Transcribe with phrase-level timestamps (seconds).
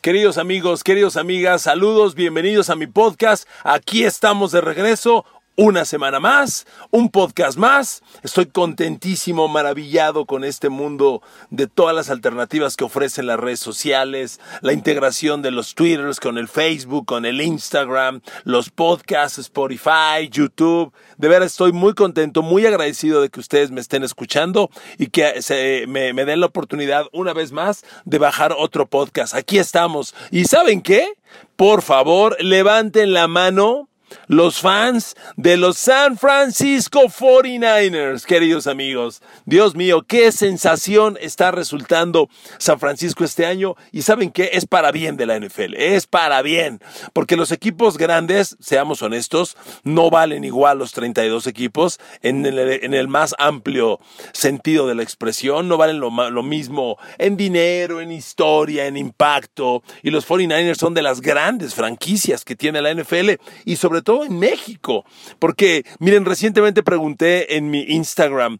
[0.00, 3.48] Queridos amigos, queridos amigas, saludos, bienvenidos a mi podcast.
[3.64, 5.24] Aquí estamos de regreso
[5.58, 8.00] una semana más, un podcast más.
[8.22, 14.38] Estoy contentísimo, maravillado con este mundo de todas las alternativas que ofrecen las redes sociales,
[14.62, 20.92] la integración de los Twitters con el Facebook, con el Instagram, los podcasts, Spotify, YouTube.
[21.16, 25.42] De verdad estoy muy contento, muy agradecido de que ustedes me estén escuchando y que
[25.42, 29.34] se, me, me den la oportunidad una vez más de bajar otro podcast.
[29.34, 30.14] Aquí estamos.
[30.30, 31.14] ¿Y saben qué?
[31.56, 33.88] Por favor, levanten la mano
[34.26, 39.22] los fans de los San Francisco 49ers, queridos amigos.
[39.46, 43.74] Dios mío, qué sensación está resultando San Francisco este año.
[43.92, 46.80] Y saben qué, es para bien de la NFL, es para bien.
[47.12, 53.34] Porque los equipos grandes, seamos honestos, no valen igual los 32 equipos en el, más
[53.38, 54.00] amplio
[54.32, 59.82] sentido de la expresión, no valen lo, lo mismo en dinero, en historia, en impacto.
[60.02, 63.30] Y los 49ers son de las grandes franquicias que tiene la NFL
[63.64, 65.04] y sobre todo en México.
[65.38, 68.58] Porque, miren, recientemente pregunté en mi Instagram,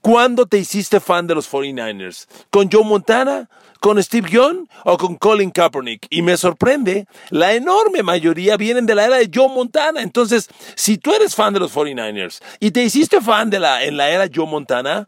[0.00, 2.26] ¿cuándo te hiciste fan de los 49ers?
[2.50, 3.48] ¿Con Joe Montana?
[3.80, 6.06] ¿Con Steve Young o con Colin Kaepernick?
[6.10, 10.02] Y me sorprende, la enorme mayoría vienen de la era de Joe Montana.
[10.02, 13.96] Entonces, si tú eres fan de los 49ers y te hiciste fan de la, en
[13.96, 15.06] la era Joe Montana,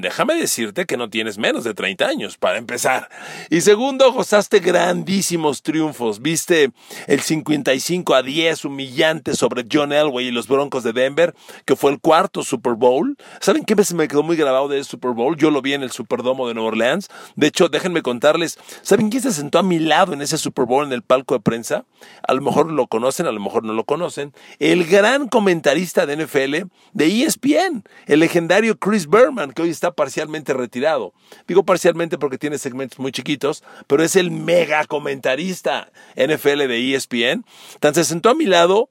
[0.00, 3.08] déjame decirte que no tienes menos de 30 años, para empezar.
[3.50, 6.22] Y segundo, gozaste grandísimos triunfos.
[6.22, 6.70] Viste
[7.06, 11.34] el 55 a 10 humillante sobre John Elway y los Broncos de Denver,
[11.64, 13.16] que fue el cuarto Super Bowl.
[13.40, 15.36] ¿Saben qué me quedó muy grabado de ese Super Bowl?
[15.36, 17.08] Yo lo vi en el Superdomo de Nueva Orleans.
[17.34, 20.84] De hecho, déjenme contarles, ¿saben quién se sentó a mi lado en ese Super Bowl
[20.84, 21.84] en el palco de prensa?
[22.26, 24.32] A lo mejor lo conocen, a lo mejor no lo conocen.
[24.58, 30.52] El gran comentarista de NFL de ESPN, el legendario Chris Berman, que hoy está parcialmente
[30.52, 31.14] retirado.
[31.48, 37.44] Digo parcialmente porque tiene segmentos muy chiquitos, pero es el mega comentarista NFL de ESPN.
[37.80, 38.90] Tan se sentó a mi lado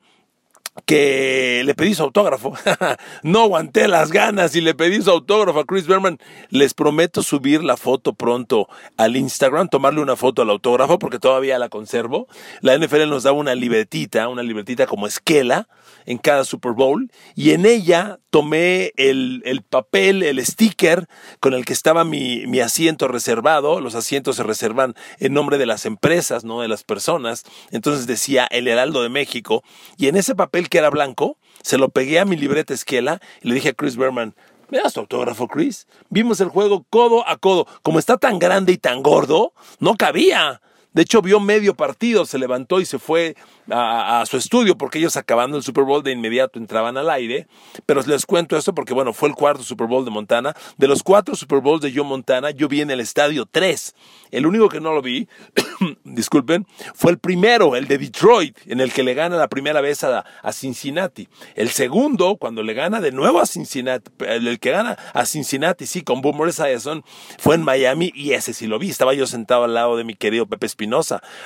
[0.86, 2.54] que le pedí su autógrafo.
[3.24, 6.20] no aguanté las ganas y le pedí su autógrafo a Chris Berman.
[6.50, 11.60] Les prometo subir la foto pronto al Instagram, tomarle una foto al autógrafo porque todavía
[11.60, 12.28] la conservo.
[12.62, 15.68] La NFL nos da una libretita, una libretita como esquela
[16.06, 21.08] en cada Super Bowl y en ella tomé el, el papel, el sticker
[21.40, 23.80] con el que estaba mi, mi, asiento reservado.
[23.80, 27.44] Los asientos se reservan en nombre de las empresas, no de las personas.
[27.72, 29.64] Entonces decía el Heraldo de México
[29.98, 33.50] y en ese papel que era blanco, se lo pegué a mi libreta esquela y
[33.50, 34.36] le dije a Chris Berman,
[34.70, 35.88] ¿me das tu autógrafo, Chris?
[36.10, 37.68] Vimos el juego codo a codo.
[37.82, 40.62] Como está tan grande y tan gordo, no cabía.
[40.96, 43.36] De hecho, vio medio partido, se levantó y se fue
[43.70, 47.48] a, su estudio porque ellos acabando el Super Bowl de inmediato entraban al aire.
[47.86, 50.56] Pero les cuento esto porque, bueno, fue el cuarto Super Bowl de Montana.
[50.78, 53.94] De los cuatro Super Bowls de Joe Montana, yo vi en el estadio tres.
[54.32, 55.28] El único que no lo vi,
[56.06, 60.06] disculpen, fue el primero, el de Detroit, en el que le gana la primera vez
[60.06, 60.24] a,
[60.54, 61.28] Cincinnati.
[61.56, 66.04] El segundo, cuando le gana de nuevo a Cincinnati, el que gana a Cincinnati, sí,
[66.04, 67.04] con Boomer Esiason,
[67.38, 68.90] fue en Miami y ese sí lo vi.
[68.90, 70.85] Estaba yo sentado al lado de mi querido Pepe Espinosa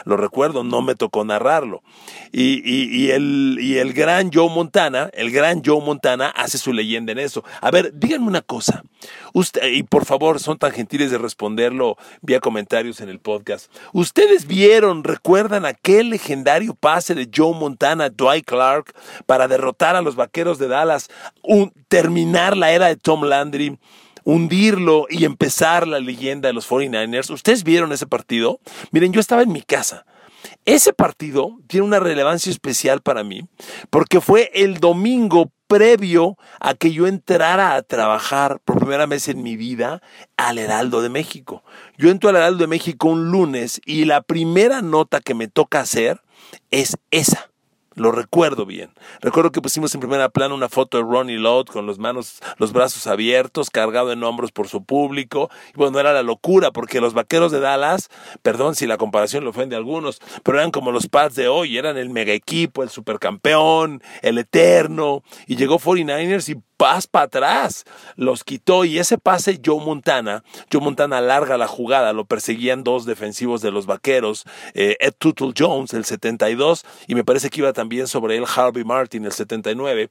[0.05, 1.81] lo recuerdo, no me tocó narrarlo.
[2.31, 7.11] Y, y, el, y el gran Joe Montana, el gran Joe Montana hace su leyenda
[7.11, 7.43] en eso.
[7.61, 8.83] A ver, díganme una cosa,
[9.33, 13.71] Usted, y por favor, son tan gentiles de responderlo vía comentarios en el podcast.
[13.93, 18.93] ¿Ustedes vieron, recuerdan aquel legendario pase de Joe Montana a Dwight Clark
[19.25, 21.09] para derrotar a los vaqueros de Dallas,
[21.87, 23.77] terminar la era de Tom Landry?
[24.29, 27.31] Hundirlo y empezar la leyenda de los 49ers.
[27.31, 28.59] ¿Ustedes vieron ese partido?
[28.91, 30.05] Miren, yo estaba en mi casa.
[30.65, 33.47] Ese partido tiene una relevancia especial para mí
[33.89, 39.41] porque fue el domingo previo a que yo entrara a trabajar por primera vez en
[39.41, 40.01] mi vida
[40.37, 41.63] al Heraldo de México.
[41.97, 45.79] Yo entro al Heraldo de México un lunes y la primera nota que me toca
[45.79, 46.21] hacer
[46.71, 47.49] es esa.
[47.95, 48.91] Lo recuerdo bien.
[49.19, 52.71] Recuerdo que pusimos en primera plana una foto de Ronnie Lott con los manos, los
[52.71, 55.49] brazos abiertos, cargado en hombros por su público.
[55.73, 58.09] Y bueno, era la locura porque los vaqueros de Dallas,
[58.41, 61.77] perdón si la comparación le ofende a algunos, pero eran como los Pats de hoy,
[61.77, 65.23] eran el mega equipo, el supercampeón, el eterno.
[65.47, 67.83] Y llegó 49ers y paz para atrás.
[68.15, 73.05] Los quitó y ese pase Joe Montana, Joe Montana larga la jugada, lo perseguían dos
[73.05, 77.73] defensivos de los vaqueros, eh, Ed Tuttle Jones, el 72, y me parece que iba
[77.73, 80.09] también sobre él Harvey Martin, el 79.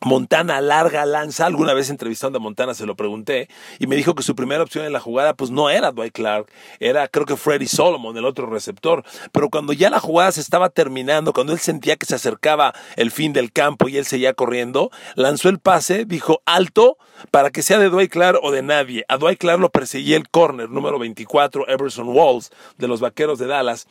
[0.00, 3.48] Montana larga lanza, alguna vez entrevistando a Montana se lo pregunté
[3.80, 6.46] y me dijo que su primera opción en la jugada pues no era Dwight Clark,
[6.78, 9.02] era creo que Freddy Solomon, el otro receptor,
[9.32, 13.10] pero cuando ya la jugada se estaba terminando, cuando él sentía que se acercaba el
[13.10, 16.96] fin del campo y él seguía corriendo, lanzó el pase, dijo alto
[17.32, 19.04] para que sea de Dwight Clark o de nadie.
[19.08, 23.46] A Dwight Clark lo perseguía el corner número 24, Everson Walls, de los Vaqueros de
[23.48, 23.88] Dallas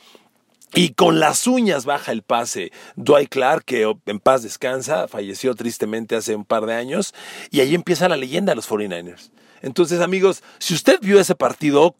[0.73, 2.71] y con las uñas baja el pase.
[2.95, 7.13] Dwight Clark, que en paz descansa, falleció tristemente hace un par de años.
[7.51, 9.31] Y ahí empieza la leyenda de los 49ers.
[9.61, 11.95] Entonces, amigos, si usted vio ese partido,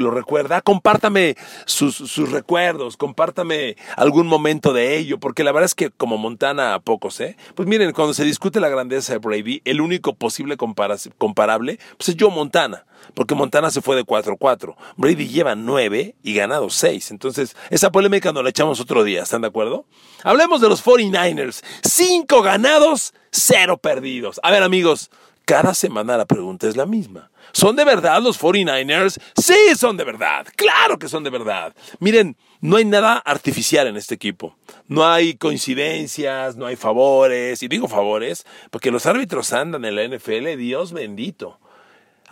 [0.00, 1.36] lo recuerda, compártame
[1.66, 6.80] sus, recuerdos, compártame algún momento de ello, porque la verdad es que como Montana a
[6.80, 7.36] pocos, ¿eh?
[7.54, 12.16] Pues miren, cuando se discute la grandeza de Brady, el único posible comparable, pues es
[12.18, 17.56] Joe Montana, porque Montana se fue de 4-4, Brady lleva 9 y ganado 6, entonces
[17.70, 19.86] esa polémica nos la echamos otro día, ¿están de acuerdo?
[20.22, 24.40] Hablemos de los 49ers, 5 ganados, 0 perdidos.
[24.42, 25.10] A ver amigos,
[25.50, 27.28] cada semana la pregunta es la misma.
[27.50, 29.20] ¿Son de verdad los 49ers?
[29.36, 30.46] Sí, son de verdad.
[30.54, 31.74] Claro que son de verdad.
[31.98, 34.54] Miren, no hay nada artificial en este equipo.
[34.86, 37.64] No hay coincidencias, no hay favores.
[37.64, 41.58] Y digo favores porque los árbitros andan en la NFL, Dios bendito.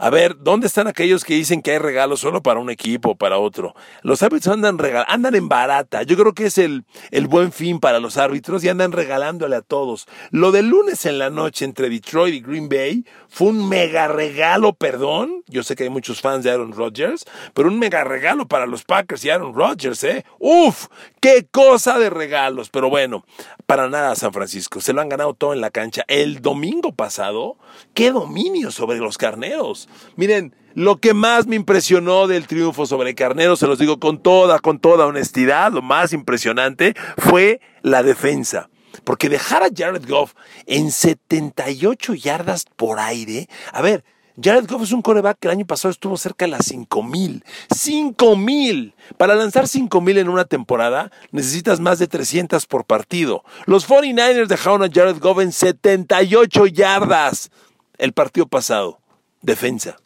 [0.01, 3.15] A ver, ¿dónde están aquellos que dicen que hay regalos solo para un equipo o
[3.17, 3.75] para otro?
[4.03, 4.79] Los árbitros andan,
[5.09, 6.05] andan en barata.
[6.05, 9.61] Yo creo que es el, el buen fin para los árbitros y andan regalándole a
[9.61, 10.07] todos.
[10.31, 14.73] Lo del lunes en la noche entre Detroit y Green Bay fue un mega regalo,
[14.73, 15.43] perdón.
[15.49, 18.85] Yo sé que hay muchos fans de Aaron Rodgers, pero un mega regalo para los
[18.85, 20.25] Packers y Aaron Rodgers, ¿eh?
[20.39, 20.87] ¡Uf!
[21.21, 22.71] ¡Qué cosa de regalos!
[22.71, 23.25] Pero bueno,
[23.67, 24.81] para nada San Francisco.
[24.81, 26.05] Se lo han ganado todo en la cancha.
[26.07, 27.57] El domingo pasado,
[27.95, 29.88] ¡qué dominio sobre los carneros!
[30.17, 34.61] Miren, lo que más me impresionó del triunfo sobre Carnero, se los digo con toda,
[34.61, 38.71] con toda honestidad, lo más impresionante fue la defensa.
[39.03, 40.35] Porque dejar a Jared Goff
[40.67, 44.05] en 78 yardas por aire, a ver,
[44.41, 47.45] Jared Goff es un coreback que el año pasado estuvo cerca de las 5000.
[47.71, 48.95] ¡5000!
[49.17, 53.43] Para lanzar 5000 en una temporada necesitas más de 300 por partido.
[53.67, 57.51] Los 49ers dejaron a Jared Goff en 78 yardas
[57.99, 59.01] el partido pasado
[59.43, 59.97] defensa.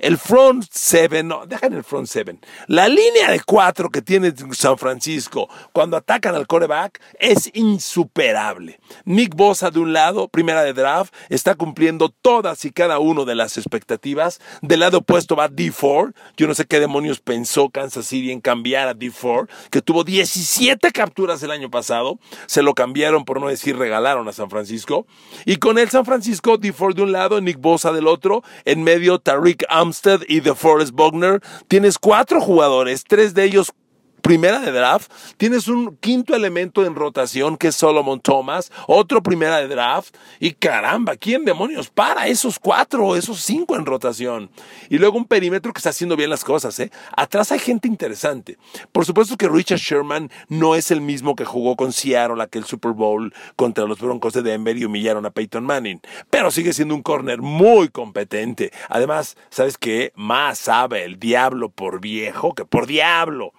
[0.00, 2.40] El front seven, no, dejan el front seven.
[2.68, 8.80] La línea de cuatro que tiene San Francisco cuando atacan al coreback es insuperable.
[9.04, 13.34] Nick Bosa de un lado, primera de draft, está cumpliendo todas y cada una de
[13.34, 14.40] las expectativas.
[14.62, 16.14] Del lado opuesto va D4.
[16.34, 20.92] Yo no sé qué demonios pensó Kansas City en cambiar a D4, que tuvo 17
[20.92, 22.18] capturas el año pasado.
[22.46, 25.06] Se lo cambiaron, por no decir regalaron a San Francisco.
[25.44, 29.18] Y con el San Francisco, D4 de un lado, Nick Bosa del otro, en medio
[29.18, 29.89] Tariq Am
[30.28, 33.72] y de Forrest Bogner, tienes cuatro jugadores, tres de ellos
[34.20, 39.58] primera de draft, tienes un quinto elemento en rotación que es Solomon Thomas, otro primera
[39.58, 44.50] de draft, y caramba, ¿quién demonios para esos cuatro esos cinco en rotación?
[44.88, 46.90] Y luego un perímetro que está haciendo bien las cosas, ¿eh?
[47.16, 48.58] Atrás hay gente interesante.
[48.92, 52.92] Por supuesto que Richard Sherman no es el mismo que jugó con Seattle aquel Super
[52.92, 57.02] Bowl contra los Broncos de Denver y humillaron a Peyton Manning, pero sigue siendo un
[57.02, 58.72] corner muy competente.
[58.88, 60.12] Además, ¿sabes qué?
[60.14, 63.52] Más sabe el diablo por viejo que por diablo.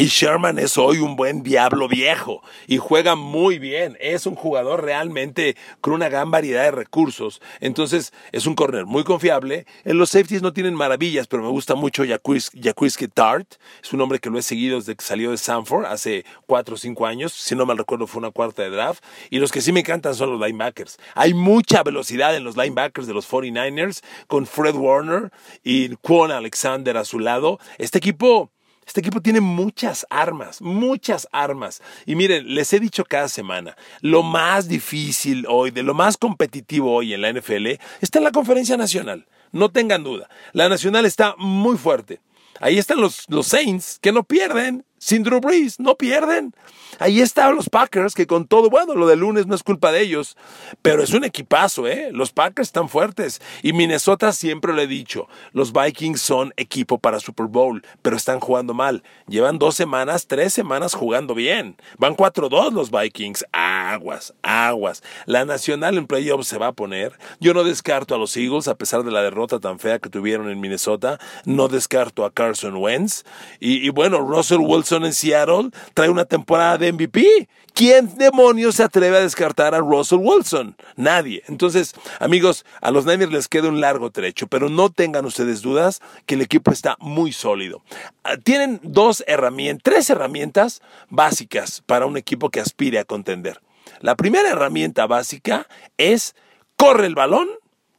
[0.00, 3.96] Y Sherman es hoy un buen diablo viejo y juega muy bien.
[3.98, 7.42] Es un jugador realmente con una gran variedad de recursos.
[7.58, 9.66] Entonces es un corner muy confiable.
[9.84, 13.56] En los safeties no tienen maravillas, pero me gusta mucho Jaquiski Tart.
[13.82, 16.78] Es un hombre que lo he seguido desde que salió de Sanford hace cuatro o
[16.78, 17.32] cinco años.
[17.32, 19.02] Si no mal recuerdo fue una cuarta de draft.
[19.30, 20.96] Y los que sí me encantan son los linebackers.
[21.16, 25.32] Hay mucha velocidad en los linebackers de los 49ers con Fred Warner
[25.64, 27.58] y Quan Alexander a su lado.
[27.78, 28.52] Este equipo
[28.88, 31.82] este equipo tiene muchas armas, muchas armas.
[32.06, 36.94] Y miren, les he dicho cada semana, lo más difícil hoy, de lo más competitivo
[36.94, 37.66] hoy en la NFL,
[38.00, 39.26] está en la conferencia nacional.
[39.52, 40.30] No tengan duda.
[40.54, 42.20] La nacional está muy fuerte.
[42.60, 46.54] Ahí están los, los Saints, que no pierden, sin Drew Brees, no pierden.
[46.98, 50.00] Ahí están los Packers, que con todo, bueno, lo del lunes no es culpa de
[50.00, 50.36] ellos,
[50.82, 52.08] pero es un equipazo, ¿eh?
[52.12, 53.40] Los Packers están fuertes.
[53.62, 58.40] Y Minnesota siempre lo he dicho, los Vikings son equipo para Super Bowl, pero están
[58.40, 59.04] jugando mal.
[59.28, 61.76] Llevan dos semanas, tres semanas jugando bien.
[61.98, 63.44] Van 4-2 los Vikings.
[63.52, 65.02] Aguas, aguas.
[65.26, 67.16] La nacional en playoffs se va a poner.
[67.38, 70.50] Yo no descarto a los Eagles, a pesar de la derrota tan fea que tuvieron
[70.50, 71.20] en Minnesota.
[71.44, 73.24] No descarto a Carson Wentz.
[73.60, 77.48] Y, y bueno, Russell Wilson en Seattle trae una temporada de MVP.
[77.74, 80.76] ¿Quién demonios se atreve a descartar a Russell Wilson?
[80.96, 81.42] Nadie.
[81.46, 86.00] Entonces, amigos, a los Niners les queda un largo trecho, pero no tengan ustedes dudas
[86.26, 87.82] que el equipo está muy sólido.
[88.24, 93.60] Ah, tienen dos herramientas, tres herramientas básicas para un equipo que aspire a contender.
[94.00, 95.66] La primera herramienta básica
[95.96, 96.34] es
[96.76, 97.48] corre el balón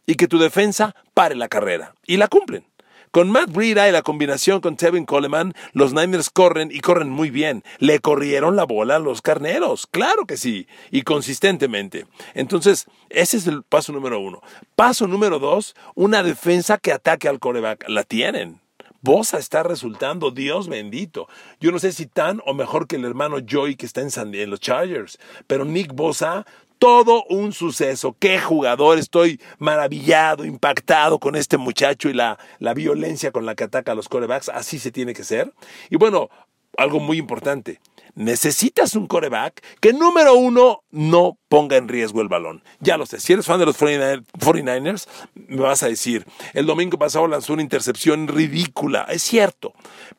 [0.06, 1.94] y que tu defensa pare la carrera.
[2.06, 2.69] Y la cumplen.
[3.12, 7.32] Con Matt Breida y la combinación con Tevin Coleman, los Niners corren y corren muy
[7.32, 7.64] bien.
[7.80, 12.06] Le corrieron la bola a los carneros, claro que sí, y consistentemente.
[12.36, 14.42] Entonces, ese es el paso número uno.
[14.76, 17.90] Paso número dos, una defensa que ataque al coreback.
[17.90, 18.60] La tienen.
[19.02, 21.28] Bosa está resultando, Dios bendito.
[21.60, 24.50] Yo no sé si tan o mejor que el hermano Joy que está en, en
[24.50, 26.46] los Chargers, pero Nick Bosa
[26.80, 28.16] todo un suceso.
[28.18, 33.66] Qué jugador, estoy maravillado, impactado con este muchacho y la, la violencia con la que
[33.66, 34.50] ataca a los corebacks.
[34.50, 35.54] Así se tiene que ser.
[35.90, 36.30] Y bueno,
[36.78, 37.80] algo muy importante.
[38.16, 42.64] Necesitas un coreback que número uno no ponga en riesgo el balón.
[42.80, 46.98] Ya lo sé, si eres fan de los 49ers, me vas a decir, el domingo
[46.98, 49.74] pasado lanzó una intercepción ridícula, es cierto,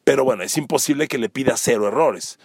[0.04, 2.38] pero bueno, es imposible que le pida cero errores.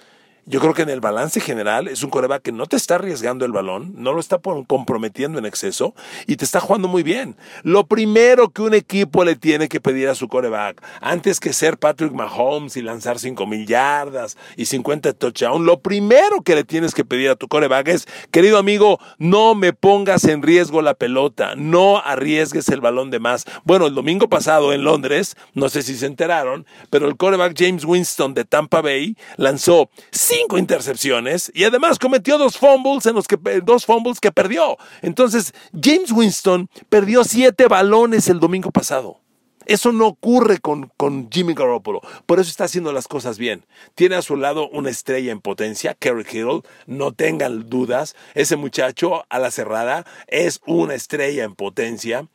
[0.48, 3.46] Yo creo que en el balance general es un coreback que no te está arriesgando
[3.46, 4.38] el balón, no lo está
[4.68, 5.96] comprometiendo en exceso
[6.28, 7.36] y te está jugando muy bien.
[7.64, 11.80] Lo primero que un equipo le tiene que pedir a su coreback, antes que ser
[11.80, 16.94] Patrick Mahomes y lanzar 5 mil yardas y 50 touchdowns, lo primero que le tienes
[16.94, 21.56] que pedir a tu coreback es, querido amigo, no me pongas en riesgo la pelota,
[21.56, 23.46] no arriesgues el balón de más.
[23.64, 27.84] Bueno, el domingo pasado en Londres, no sé si se enteraron, pero el coreback James
[27.84, 29.90] Winston de Tampa Bay lanzó
[30.40, 34.78] cinco intercepciones y además cometió dos fumbles en los que dos fumbles que perdió.
[35.02, 39.20] Entonces, James Winston perdió siete balones el domingo pasado.
[39.66, 42.02] Eso no ocurre con, con, Jimmy Garoppolo.
[42.28, 43.66] Por eso está haciendo las cosas bien.
[43.96, 46.62] Tiene a su lado una estrella en potencia, Kerry Hill.
[46.86, 48.16] No tengan dudas.
[48.36, 52.28] Ese muchacho a la cerrada es una estrella en potencia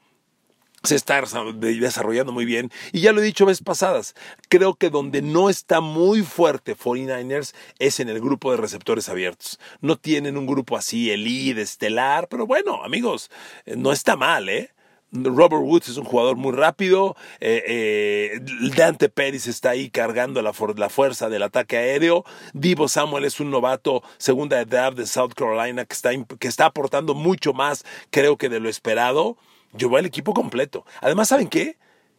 [0.82, 1.22] se está
[1.54, 2.70] desarrollando muy bien.
[2.92, 4.14] Y ya lo he dicho veces pasadas,
[4.49, 9.58] creo que donde no está muy fuerte 49ers es en el grupo de receptores abiertos.
[9.80, 13.30] No tienen un grupo así, elite, estelar, pero bueno, amigos,
[13.66, 14.70] eh, no está mal, ¿eh?
[15.12, 17.16] Robert Woods es un jugador muy rápido.
[17.40, 18.40] Eh, eh,
[18.76, 22.25] Dante Pérez está ahí cargando la, la, fuerza del ataque aéreo.
[22.52, 27.14] Divo Samuel es un novato, segunda edad de South Carolina, que está, que está aportando
[27.14, 29.37] mucho más, creo que de lo esperado.
[29.77, 30.85] Llevó al equipo completo.
[31.00, 31.79] Además, ¿saben qué?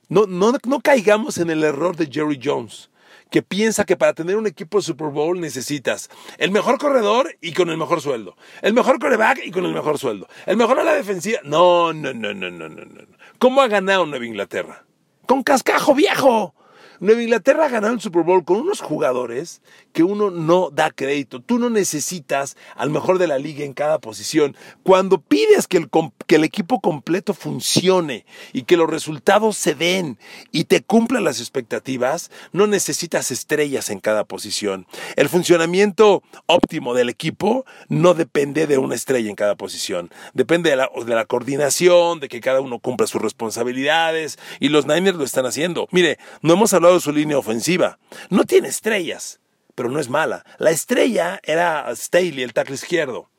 [0.10, 2.90] No, no, no caigamos en el error de Jerry Jones,
[3.30, 7.54] que piensa que para tener un equipo de Super Bowl necesitas el mejor corredor y
[7.54, 8.36] con el mejor sueldo.
[8.62, 10.28] El mejor coreback y con el mejor sueldo.
[10.46, 11.40] El mejor a la defensiva.
[11.44, 12.86] No, no, no, no, no, no.
[12.86, 13.02] no.
[13.40, 14.86] ¿Cómo ha ganado Nueva Inglaterra?
[15.26, 16.54] Con cascajo viejo.
[17.02, 21.40] Nueva Inglaterra ganado el Super Bowl con unos jugadores que uno no da crédito.
[21.42, 24.56] Tú no necesitas al mejor de la liga en cada posición.
[24.84, 25.90] Cuando pides que el,
[26.28, 30.20] que el equipo completo funcione y que los resultados se den
[30.52, 34.86] y te cumplan las expectativas, no necesitas estrellas en cada posición.
[35.16, 40.12] El funcionamiento óptimo del equipo no depende de una estrella en cada posición.
[40.36, 44.86] Depende de la, de la coordinación, de que cada uno cumpla sus responsabilidades y los
[44.86, 45.88] Niners lo están haciendo.
[45.90, 48.00] Mire, no hemos hablado su línea ofensiva.
[48.30, 49.40] No tiene estrellas,
[49.76, 50.44] pero no es mala.
[50.58, 53.30] La estrella era Staley, el tackle izquierdo.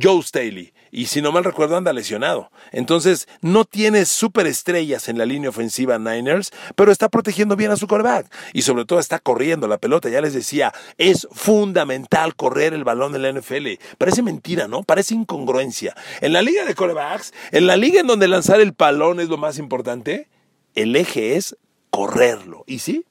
[0.00, 0.72] Joe Staley.
[0.92, 2.50] Y si no mal recuerdo, anda lesionado.
[2.72, 7.86] Entonces, no tiene superestrellas en la línea ofensiva Niners, pero está protegiendo bien a su
[7.86, 8.32] coreback.
[8.52, 10.08] Y sobre todo está corriendo la pelota.
[10.08, 13.68] Ya les decía, es fundamental correr el balón de la NFL.
[13.98, 14.82] Parece mentira, ¿no?
[14.82, 15.94] Parece incongruencia.
[16.20, 19.36] En la liga de corebacks, en la liga en donde lanzar el balón es lo
[19.36, 20.28] más importante,
[20.74, 21.56] el eje es
[21.90, 22.64] correrlo.
[22.66, 23.04] ¿Y sí?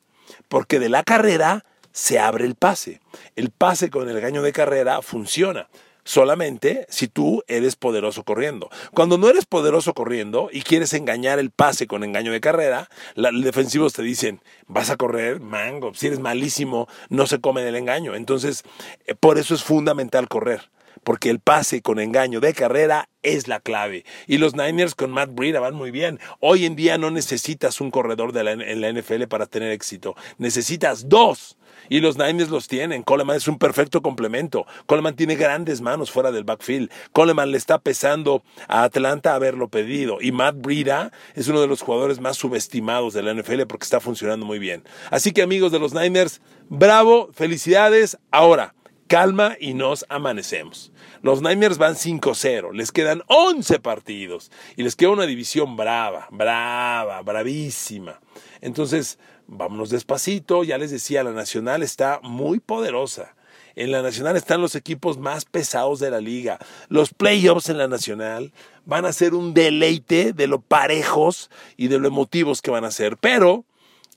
[0.48, 3.02] Porque de la carrera se abre el pase.
[3.36, 5.68] El pase con el engaño de carrera funciona
[6.10, 8.70] solamente si tú eres poderoso corriendo.
[8.96, 13.44] Cuando no eres poderoso corriendo y quieres engañar el pase con engaño de carrera, los
[13.44, 18.16] defensivos te dicen, vas a correr, mango, si eres malísimo, no se come del engaño.
[18.16, 18.64] Entonces,
[19.06, 20.70] eh, por eso es fundamental correr
[21.10, 24.06] porque el pase con engaño de carrera es la clave.
[24.28, 26.20] Y los Niners con Matt Breida van muy bien.
[26.40, 30.16] Hoy en día no necesitas un corredor de la, en la NFL para tener éxito.
[30.38, 31.58] Necesitas dos.
[31.90, 33.02] Y los Niners los tienen.
[33.02, 34.68] Coleman es un perfecto complemento.
[34.86, 36.92] Coleman tiene grandes manos fuera del backfield.
[37.12, 40.20] Coleman le está pesando a Atlanta haberlo pedido.
[40.22, 44.00] Y Matt Breida es uno de los jugadores más subestimados de la NFL porque está
[44.00, 44.84] funcionando muy bien.
[45.10, 46.40] Así que amigos de los Niners,
[46.70, 48.20] bravo, felicidades.
[48.30, 48.76] Ahora,
[49.10, 50.94] calma y nos amanecemos.
[51.22, 57.22] Los Niners van 5-0, les quedan 11 partidos y les queda una división brava, brava,
[57.24, 58.22] bravísima.
[58.62, 63.36] Entonces, vámonos despacito, ya les decía, la Nacional está muy poderosa.
[63.76, 66.60] En la Nacional están los equipos más pesados de la liga.
[66.88, 68.54] Los playoffs en la Nacional
[68.86, 72.92] van a ser un deleite de lo parejos y de lo emotivos que van a
[72.92, 73.18] ser.
[73.18, 73.66] Pero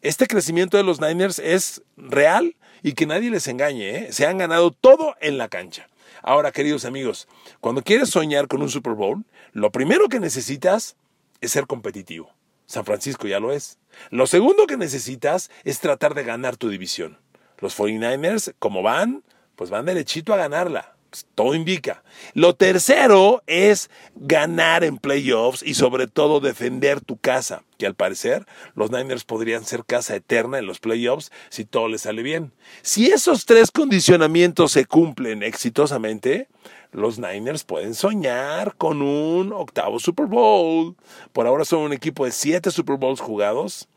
[0.02, 3.96] este crecimiento de los Niners es real y que nadie les engañe.
[3.96, 4.12] ¿eh?
[4.12, 5.88] Se han ganado todo en la cancha.
[6.22, 7.28] Ahora, queridos amigos,
[7.60, 10.96] cuando quieres soñar con un Super Bowl, lo primero que necesitas
[11.40, 12.32] es ser competitivo.
[12.66, 13.78] San Francisco ya lo es.
[14.10, 17.18] Lo segundo que necesitas es tratar de ganar tu división.
[17.58, 19.22] Los 49ers, como van,
[19.54, 20.91] pues van derechito a ganarla.
[21.34, 22.02] Todo indica.
[22.34, 28.46] Lo tercero es ganar en playoffs y sobre todo defender tu casa, que al parecer
[28.74, 32.52] los Niners podrían ser casa eterna en los playoffs si todo les sale bien.
[32.82, 36.48] Si esos tres condicionamientos se cumplen exitosamente,
[36.92, 40.96] los Niners pueden soñar con un octavo Super Bowl.
[41.32, 43.88] Por ahora son un equipo de siete Super Bowls jugados.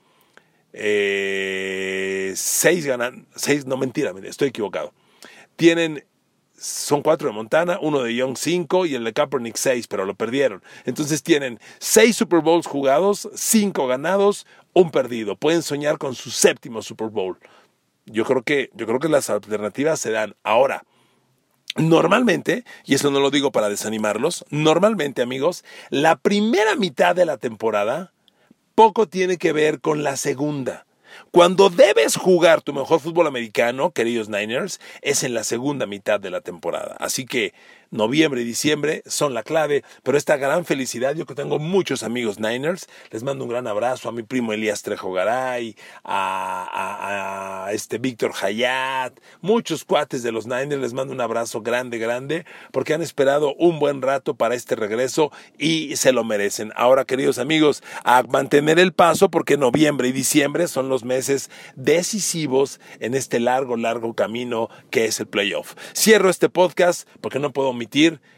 [0.73, 4.93] Eh, seis ganan, seis, no mentira, estoy equivocado.
[5.55, 6.03] Tienen
[6.57, 10.15] son cuatro de Montana, uno de Young cinco y el de Kaepernick seis, pero lo
[10.15, 10.63] perdieron.
[10.85, 15.35] Entonces tienen seis Super Bowls jugados, cinco ganados, un perdido.
[15.35, 17.37] Pueden soñar con su séptimo Super Bowl.
[18.05, 20.83] Yo creo que, yo creo que las alternativas se dan ahora.
[21.77, 27.37] Normalmente, y eso no lo digo para desanimarlos, normalmente amigos, la primera mitad de la
[27.37, 28.13] temporada
[28.75, 30.85] poco tiene que ver con la segunda.
[31.31, 36.31] Cuando debes jugar tu mejor fútbol americano, queridos Niners, es en la segunda mitad de
[36.31, 36.95] la temporada.
[36.99, 37.53] Así que
[37.91, 42.39] noviembre y diciembre son la clave, pero esta gran felicidad, yo que tengo muchos amigos
[42.39, 48.31] Niners, les mando un gran abrazo a mi primo Elías Trejo Garay, a, este Víctor
[48.41, 53.53] Hayat, muchos cuates de los Niners, les mando un abrazo grande, grande, porque han esperado
[53.55, 56.71] un buen rato para este regreso y se lo merecen.
[56.75, 62.79] Ahora, queridos amigos, a mantener el paso porque noviembre y diciembre son los meses decisivos
[62.99, 65.75] en este largo, largo camino que es el playoff.
[65.95, 67.73] Cierro este podcast porque no puedo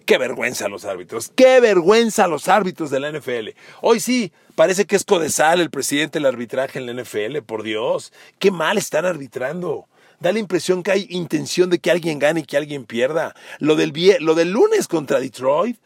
[0.05, 3.49] qué vergüenza los árbitros, qué vergüenza los árbitros de la NFL.
[3.81, 8.13] Hoy sí, parece que es Codesal el presidente del arbitraje en la NFL, por Dios,
[8.39, 9.87] qué mal están arbitrando.
[10.19, 13.35] Da la impresión que hay intención de que alguien gane y que alguien pierda.
[13.59, 15.77] Lo del, lo del lunes contra Detroit,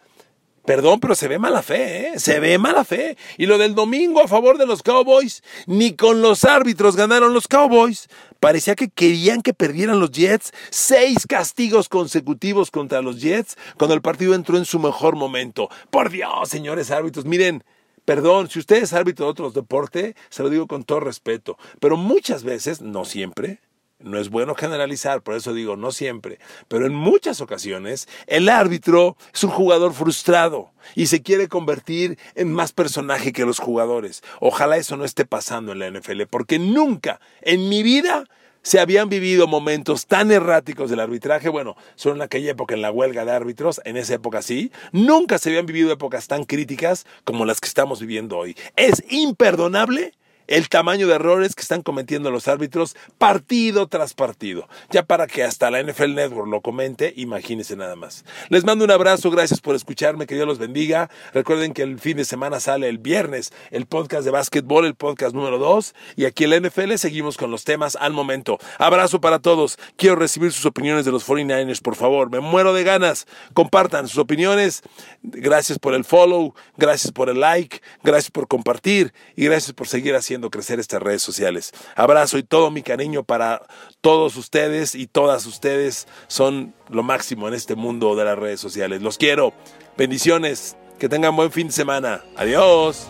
[0.65, 2.19] Perdón, pero se ve mala fe, ¿eh?
[2.19, 3.17] Se ve mala fe.
[3.37, 7.47] Y lo del domingo a favor de los Cowboys, ni con los árbitros ganaron los
[7.47, 8.07] Cowboys.
[8.39, 10.51] Parecía que querían que perdieran los Jets.
[10.69, 15.69] Seis castigos consecutivos contra los Jets cuando el partido entró en su mejor momento.
[15.89, 17.63] Por Dios, señores árbitros, miren.
[18.05, 21.97] Perdón, si usted es árbitro de otros deportes, se lo digo con todo respeto, pero
[21.97, 23.59] muchas veces, no siempre,
[24.03, 29.17] no es bueno generalizar, por eso digo no siempre, pero en muchas ocasiones el árbitro
[29.33, 34.23] es un jugador frustrado y se quiere convertir en más personaje que los jugadores.
[34.39, 38.25] Ojalá eso no esté pasando en la NFL, porque nunca en mi vida
[38.63, 42.91] se habían vivido momentos tan erráticos del arbitraje, bueno, solo en aquella época en la
[42.91, 47.45] huelga de árbitros, en esa época sí, nunca se habían vivido épocas tan críticas como
[47.45, 48.55] las que estamos viviendo hoy.
[48.75, 50.13] Es imperdonable
[50.51, 54.67] el tamaño de errores que están cometiendo los árbitros partido tras partido.
[54.89, 58.25] Ya para que hasta la NFL Network lo comente, imagínense nada más.
[58.49, 61.09] Les mando un abrazo, gracias por escucharme, que Dios los bendiga.
[61.33, 65.33] Recuerden que el fin de semana sale el viernes el podcast de básquetbol, el podcast
[65.33, 68.59] número 2, y aquí en la NFL seguimos con los temas al momento.
[68.77, 69.79] Abrazo para todos.
[69.95, 72.29] Quiero recibir sus opiniones de los 49ers, por favor.
[72.29, 73.25] Me muero de ganas.
[73.53, 74.81] Compartan sus opiniones.
[75.23, 80.13] Gracias por el follow, gracias por el like, gracias por compartir y gracias por seguir
[80.49, 81.71] crecer estas redes sociales.
[81.95, 83.61] Abrazo y todo mi cariño para
[84.01, 89.01] todos ustedes y todas ustedes son lo máximo en este mundo de las redes sociales.
[89.01, 89.53] Los quiero.
[89.97, 90.75] Bendiciones.
[90.99, 92.23] Que tengan buen fin de semana.
[92.35, 93.07] Adiós.